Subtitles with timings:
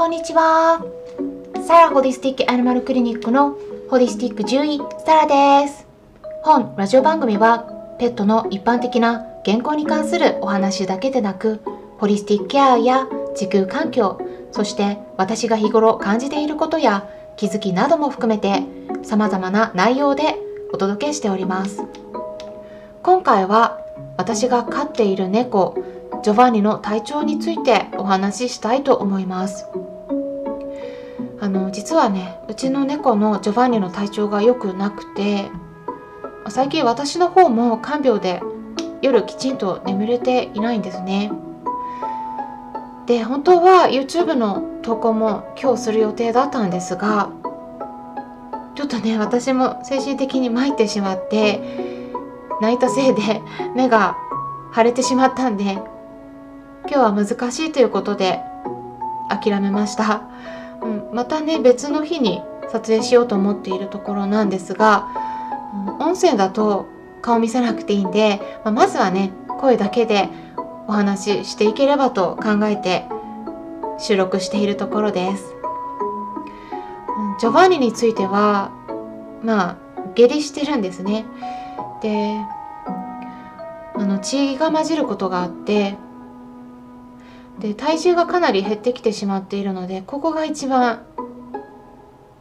[0.00, 0.82] こんにちは。
[1.66, 3.58] サラホリスティックアニマルクリニックの
[3.90, 5.86] ホリスティック獣医サラです。
[6.42, 7.66] 本ラジオ番組は
[7.98, 11.60] ペットの一般的な健康に関するお話だけでなく、
[11.98, 14.18] ホリスティックケアや地球環境、
[14.52, 17.06] そして私が日頃感じていることや
[17.36, 18.62] 気づきなども含めて
[19.02, 20.36] 様々な内容で
[20.72, 21.82] お届けしております。
[23.02, 23.78] 今回は
[24.16, 25.76] 私が飼っている猫
[26.22, 29.66] ジョバンニの体調についてお話ししたいと思います
[31.40, 35.50] あの実はねうちの猫のジョバンニの体調が良くなくて
[36.48, 38.42] 最近私の方も看病で
[39.02, 41.32] 夜きちんと眠れていないんですね。
[43.06, 47.30] で本当は YouTube の投稿も今日する予定だったんですが
[48.76, 51.60] ちょっとね私も精神的に参ってしまって
[52.60, 53.42] 泣いたせいで
[53.74, 54.16] 目が
[54.74, 55.82] 腫れてしまったんで
[56.88, 58.40] 今日は難しいということで
[59.28, 60.22] 諦めました、
[60.82, 65.08] うん、またね別の日に撮影しようと思っているところなんですが、
[65.74, 66.86] うん、音声だと
[67.22, 70.28] 顔見せなくていいんで、まあ、まずはね声だけで
[70.86, 73.06] お話ししていければと考えて
[73.98, 75.54] 収録しているところです、
[77.38, 78.72] ジョバンニについては
[79.42, 79.76] まあ
[80.14, 81.26] 下痢してるんですね。
[82.02, 82.40] で
[83.94, 85.96] あの血が混じることがあって
[87.60, 91.04] で体重がかなり減ってきてしまっているのでここが一番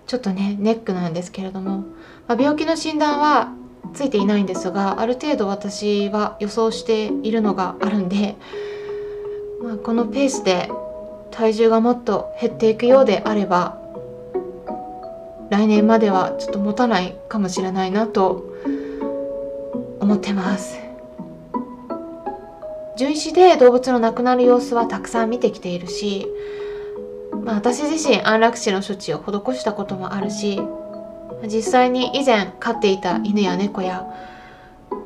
[0.08, 1.84] ちょっとねネックなんですけれども、
[2.28, 3.54] まあ、病気の診断は
[3.94, 8.36] ついていないんですがある程度私は予想しているのがあるんで、
[9.62, 10.72] まあ、このペースで
[11.32, 13.78] 体重がもっと減っていくようであれば
[15.50, 18.46] 来年まではちょっと持たないかもしれないなと
[20.00, 20.89] 思ってます。
[23.00, 26.28] 獣医師で動物の亡くなる様子はたくさん見てきているし、
[27.46, 30.60] まあ、私自身安楽死の処置を施したこともあるし
[31.48, 34.06] 実際に以前飼っていた犬や猫や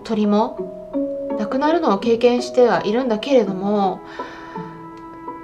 [0.03, 4.01] 鳥も亡くなるのを経験してはいるんだけれども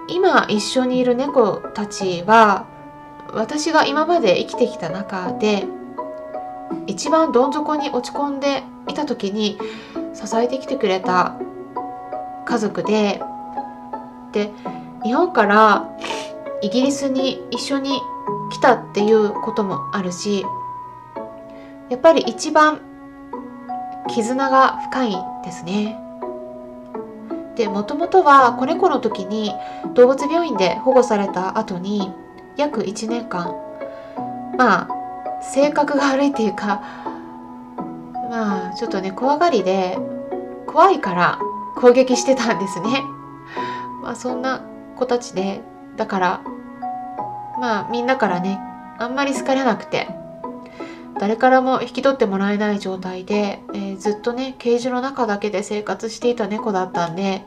[0.08, 2.66] 今一緒にいる猫たちは
[3.32, 5.66] 私が今まで生きてきた中で
[6.88, 9.60] 一番どん底に落ち込んでいた時に
[10.16, 11.36] 支えてきてくれた
[12.50, 13.22] 家族で
[14.32, 14.52] で
[15.04, 15.90] 日本から
[16.62, 18.02] イギリスに一緒に
[18.52, 20.46] 来たっていうこともあるし
[21.90, 22.82] やっぱり一番
[24.10, 25.12] 絆が深い
[25.44, 25.98] ですね。
[27.56, 29.54] でもともとは子猫の時に
[29.94, 32.14] 動物病院で保護された後に
[32.56, 33.54] 約1年間
[34.58, 36.82] まあ性格が悪いっていうか
[38.30, 39.98] まあちょっとね怖がりで
[40.68, 41.40] 怖いから
[41.80, 43.04] 攻撃してたんですね。
[44.02, 44.66] まあそんな
[44.98, 45.62] 子たちで
[45.96, 46.42] だから
[47.60, 48.60] まあみんなからね
[48.98, 50.08] あんまり好かれなくて
[51.20, 57.46] 誰からも引き取ってもらえない状態で、えー、ずっとねケージの中だけで生活していた猫だったんで、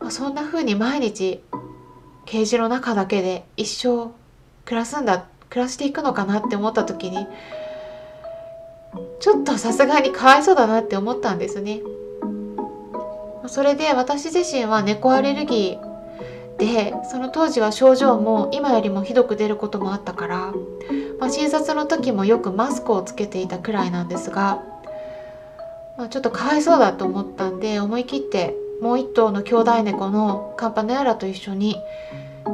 [0.00, 1.42] まあ、そんな風に毎日
[2.24, 4.10] ケージの中だけで一生
[4.64, 7.26] 暮らすんだ暮らしていくのかなって思った時に
[9.20, 11.80] ちょっとさすがにかわいそうだなって思ったんですね。
[13.48, 20.52] それで私自身は猫アレルギーでその当時は症状も今よりもひどく出ることもあったから、
[21.18, 24.62] まあ、診察の時もよくマスクをつけていたくらいなんですが、
[25.98, 31.76] まあ、ちょっとかわいそうだと思ったんで思い切ってもう一頭の兄弟猫のカンパネアラと一緒に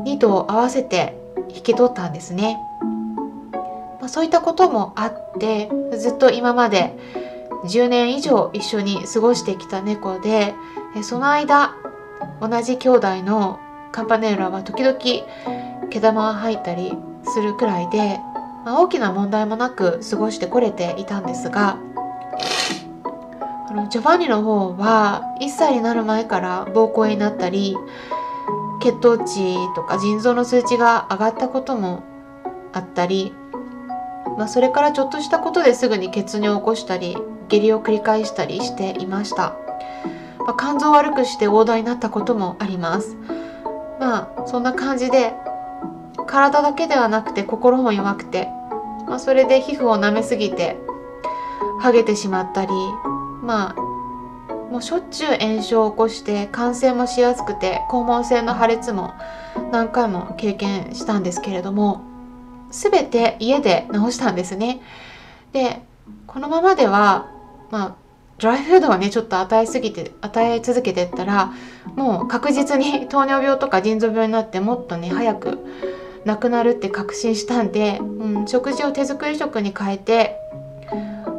[0.05, 1.17] 2頭合わせて
[1.55, 2.59] 引き取ったんですね。
[4.01, 6.97] ま、そういったこともあってずっと今まで
[7.65, 10.55] 10年以上一緒に過ごしてきた猫で
[11.03, 11.75] その間
[12.41, 13.61] 同じ兄弟の
[13.93, 14.99] カンパネーラは時々
[15.91, 16.93] 毛玉が入ったり
[17.25, 18.19] するくらいで、
[18.65, 21.79] まあ、大きな問題もなく過ごしてこれていたんですが
[23.69, 27.77] あのジョバンニの方は1歳になる前から膀胱炎になったり
[28.83, 32.03] 血糖値とか腎臓の数値が上がったことも
[32.73, 33.33] あったり、
[34.37, 37.17] まあ、それからちょっとしたことですぐに血尿を起こしたり
[37.49, 39.62] 下痢を繰り返したりしていました。
[40.47, 43.17] まあ、肝臓を悪くして大台になったこともあります
[44.01, 45.35] まあそんな感じで
[46.27, 48.49] 体だけではなくて心も弱くて、
[49.07, 50.77] まあ、それで皮膚を舐めすぎて
[51.81, 52.73] 剥げてしまったり
[53.43, 53.93] まあ
[54.73, 59.13] もうしょっちゅう炎症を起こして感染もしやすくて肛門腺の破裂も
[59.71, 62.03] 何回も経験したんですけれども
[62.71, 64.81] 全て家で治したんですね。
[65.53, 65.83] で
[66.27, 67.31] このままでは
[67.71, 68.02] まあ
[68.43, 71.53] ライフードをねちょっと与えすぎて与え続けてったら
[71.97, 75.59] もう確実に 糖尿病とか腎臓病になってもっとね早く
[76.25, 80.37] 亡くなるって確信したんで、うん、食事を手作り食に変えて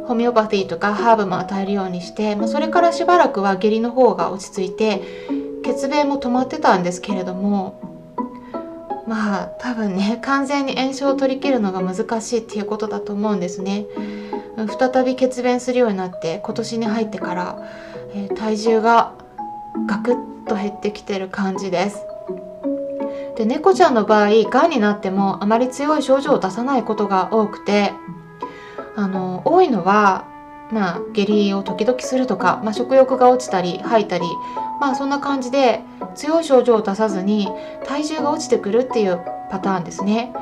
[0.06, 5.02] ホメオパティとかハーブも与えるようにして、まあ、それからしばらくは下痢の方が落ち着いて
[5.64, 7.80] 血便も止まってたんですけれども
[9.06, 13.86] まあ多分ね完全に炎症を取り切るのが難しいっていうことだと思うんですね。
[14.56, 17.58] 再び血便するようになって今年に入ってから、
[18.14, 19.14] えー、体重が
[19.86, 22.06] ガクッと減ってきてる感じです。
[23.36, 27.92] で猫ちゃんの場合がんになってもあまり強い症状を出さないことが多くて
[28.94, 30.24] あの多いのは
[30.70, 34.24] まあ下痢を時々するとか、まあ、食欲が落ちたり吐いたり
[34.80, 35.82] まあそんな感じで
[36.14, 37.48] 強い症状を出さずに
[37.84, 39.20] 体重が落ちてくるっていう
[39.50, 40.32] パターンですね。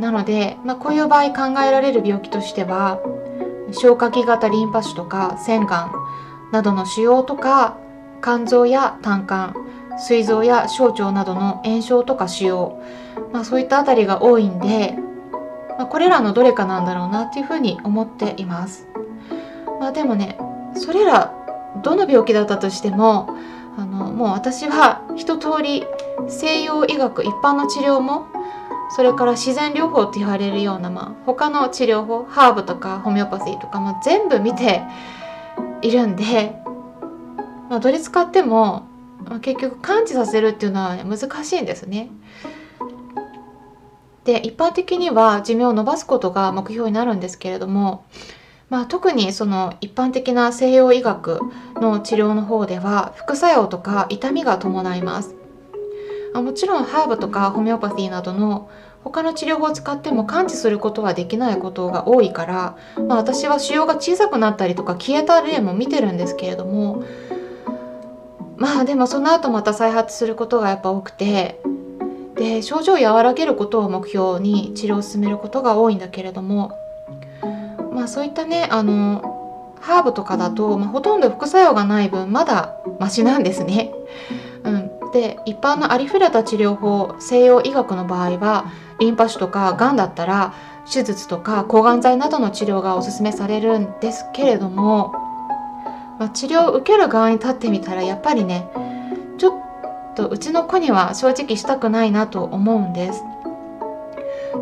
[0.00, 3.00] なので、まあ、こういう場合考えられる病気としては
[3.72, 5.92] 消化器型リンパ腫とか腺がん
[6.52, 7.78] などの腫瘍とか
[8.22, 9.54] 肝臓や胆管
[9.98, 12.76] 膵臓や小腸などの炎症とか腫瘍、
[13.32, 14.96] まあ、そういったあたりが多いんで、
[15.78, 18.86] まあ、これらのどれかなんだろうなっていうふうに思っています。
[19.80, 20.38] まあ、でもね
[20.74, 21.34] それら
[21.82, 23.36] どの病気だったとしても
[23.76, 25.84] あのもう私は一通り
[26.28, 28.26] 西洋医学一般の治療も
[28.94, 34.82] それから自然療法って言われるような、まあ、他の治療法ハーブとかホメオパシーとか、まあ、全部見て
[35.80, 36.56] いるんで、
[37.70, 38.86] まあ、どれ使っても、
[39.24, 42.10] まあ、結局完治させるっていうのは、ね、難しいんですね。
[44.24, 48.04] で一般的には寿命を延ばすことが目標になるんですけれども、
[48.68, 51.40] まあ、特にその一般的な西洋医学
[51.76, 55.41] の治療の方では副作用とか痛みが伴います。
[56.34, 58.70] もちろんハーブとかホメオパシーなどの
[59.04, 62.76] 他の治療法を使っても完治することはできないことが多いから、
[63.08, 67.04] まあ、私は腫瘍が小さくなったりとか消えた例も見てるんですけれども
[68.56, 71.60] まあでもその後また再発することがやっぱ多くて
[72.36, 76.78] で症状を和らげることを目標に治療を進めることが多いんだけれども
[77.92, 83.92] まあそういったねあのハーブとかだと、まあ、ほとんど副作用がない分まだマシなんですね。
[85.12, 90.54] うん、で一般のありふれた治療法西洋医学の場合はリンパ腫とかがんだったら
[90.90, 95.12] 手術とか抗がん剤などの治療がおすすめされるんですけれども、
[96.18, 98.68] まあ、治療を受ける側に立ってみたらやっぱりね
[99.38, 103.22] ちょっとうちの子には正直したくないなと思うんです。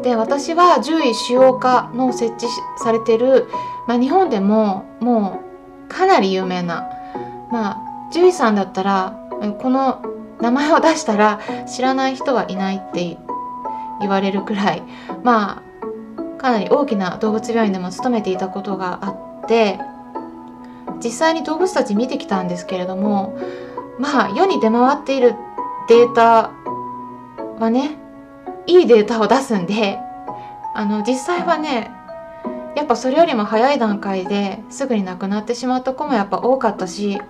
[0.03, 2.47] で私は獣医腫瘍科の設置
[2.83, 3.49] されてる、
[3.87, 5.43] まあ、日本でもも
[5.87, 6.89] うかなり有名な、
[7.51, 7.81] まあ、
[8.11, 9.19] 獣医さんだったら
[9.59, 10.01] この
[10.41, 13.19] 名前を出したら知らない人はいないって
[14.01, 14.83] 言われるくらい
[15.23, 19.11] まあかなり大きな動物病院でも勤めていたことがあ
[19.45, 19.79] って
[21.03, 23.39] 実際に動物たち見てきたんですけれども
[23.99, 25.35] まあ世に出回っている
[25.89, 26.51] データ
[27.59, 27.99] はね
[28.67, 29.99] いいデータを出すんで
[30.75, 31.91] あの実際はね
[32.77, 37.21] やっぱそれよりも早い段階ですぐに亡くなってしまった子もやっぱ多かったし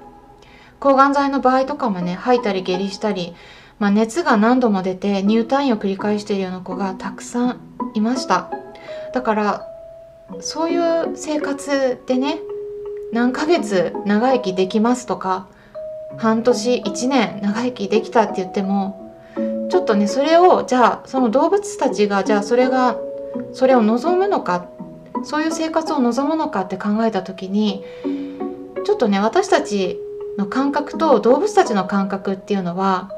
[0.80, 3.34] 抗がん剤の場合とかもね吐いたり下痢したり、
[3.78, 7.60] まあ、熱が何度も出て入退院を繰り返しているような子がたくさん
[7.94, 8.50] いました。
[9.12, 9.66] だから
[10.40, 12.40] そういう生活でね
[13.12, 15.48] 何ヶ月長生きできますとか
[16.18, 19.14] 半年1年長生きできたって言っても
[19.70, 22.96] ちょっとねそれをじゃあその動物たちがじゃあそれが
[23.52, 24.68] それを望むのか
[25.24, 27.84] そういう生活を望むのかって考えた時に
[28.84, 30.00] ちょっとね私たち
[30.40, 33.10] の感覚と動物たちの感覚っていうのは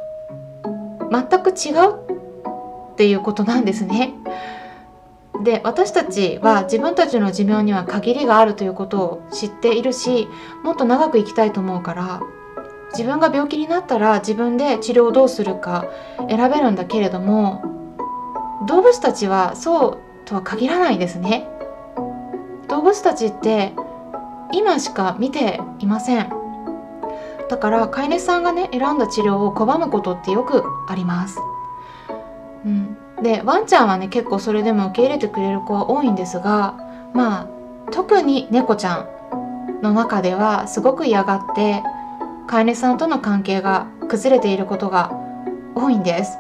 [1.11, 4.15] 全く違うっていうことなんですね。
[5.45, 10.29] で私たちは自分たちの寿命には限りがあるということを知っているし
[10.63, 12.21] もっと長く生きたいと思うから
[12.93, 15.87] 自分が病気になったら自分で治療をどうするか
[16.29, 17.63] 選べるんだけれども
[18.69, 21.49] 動物たちはそうとは限らないですね。
[22.69, 23.73] 動物たちって
[24.53, 26.42] 今しか見ていません。
[27.53, 31.39] だから飼い主さんがね選んだ治療を拒むことってよくあります。
[32.65, 36.79] うん、でワンちゃんはね結構それでも受け入れてくれる子は多いんですが
[37.13, 37.47] まあ
[37.91, 41.83] 特に猫ちゃんの中ではすごく嫌がって
[42.47, 45.13] 飼い主さんとの関係が崩れていることが
[45.75, 46.39] 多いんです。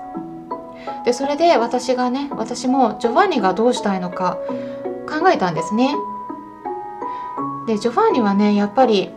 [1.04, 4.38] でそれで私がね私もジョバンニがどうしたいのか
[5.07, 5.95] 考えたんですね。
[7.66, 9.11] でジョバンニはねやっぱり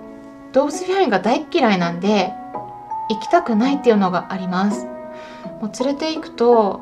[0.56, 2.34] 動物病院が大嫌いなんで
[3.10, 4.86] 行きたくないっていうのがあります
[5.62, 6.80] もう連れて行くと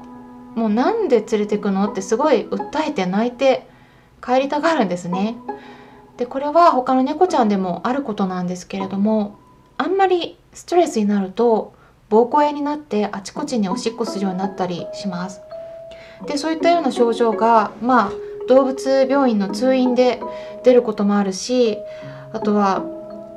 [0.56, 3.68] もうなんで連れて行くのってすごい訴えて泣いて
[4.24, 5.36] 帰りたがるんですね
[6.18, 9.38] ででこれは他の猫ちゃんでもあることなんですけれども
[9.78, 11.74] あんまりストレスになると
[12.10, 15.42] 膀胱炎になってあちこちにおしっこするようになったりします。
[16.28, 18.12] でそういったような症状がまあ
[18.48, 20.22] 動物病院の通院で
[20.64, 21.78] 出ることもあるし
[22.32, 22.84] あとは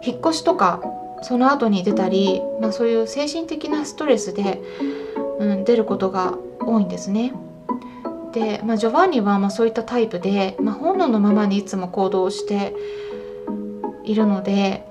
[0.07, 0.81] 引っ越しとか
[1.23, 4.63] その後に出たり、まあ、そういう精神的なストレスで、
[5.39, 7.33] うん、出ることが多いんですね。
[8.33, 12.75] で、まあ、ジョバンニはまあそういったタイプで、まあ、本能のままにいつも行動して
[14.05, 14.87] いるので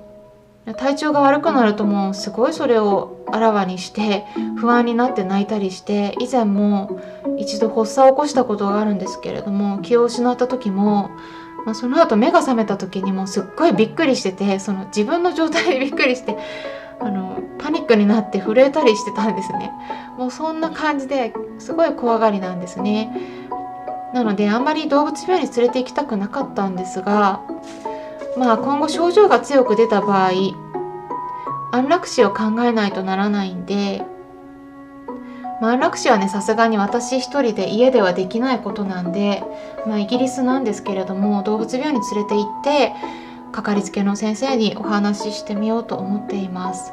[0.76, 4.24] 体調が悪くなるともうすごいそれをあらわにして
[4.58, 7.00] 不安になって泣いたりして以前も
[7.38, 11.10] 一度発作を起こしたことがあるんですけれども気を失った時も、
[11.66, 16.38] まあ、その後目が覚めた時にもすっごいびっくりしててその自分の状態で びっくりして
[17.00, 19.72] あのパニックになって震えたりしてたんですね。
[20.16, 23.10] もうそんな感じですごい怖がりなんですね。
[24.14, 27.40] なのであんまり動物病院に連れて行きたくなかったんですが
[28.38, 30.30] まあ今後症状が強く出た場合
[31.72, 34.02] 安楽死を考えないとならないんで、
[35.60, 39.42] 安楽死はねさすがに私一人で家ではできないことなんで、
[39.86, 42.92] まあ、イギリスなんですけれども動物病院に連れて行って
[43.52, 46.92] かかりつけの先生にお話ししてみようと思っています。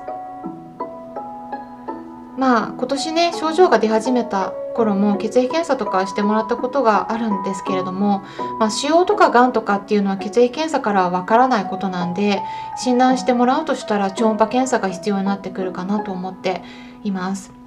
[2.37, 8.23] まあ今年ね症状が出始めた頃も血液検査とかしてもらったことがあるんですけれども、
[8.59, 12.41] まあ、腫瘍とかがんとかっていうのは血液検査からはわからないことなんで
[12.77, 16.63] 診断してもらうとしたら超音波検査が必要になってくるかなと思って
[17.03, 17.62] います。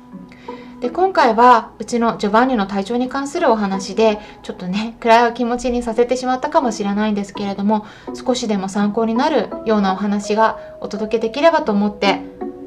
[0.87, 12.21] で今回はうちのジョバンニの体調に関するお話でちょっとね 暗い気持ちにさせてしまったかもしれないんですけれども少しでも参考になるようなお話がお届けできればと思って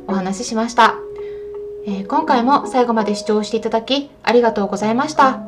[0.06, 0.96] お話ししました。
[1.88, 5.40] えー、今回も最後まで視聴していただきありがとうございました。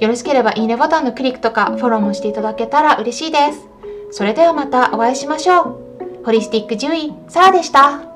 [0.00, 3.66] よろしければいいねボタンのクリックとかフォローもしていただけたら嬉しいです。
[4.10, 6.24] それではまたお会いしましょう。
[6.26, 8.09] ホリスティック獣医、サラでした。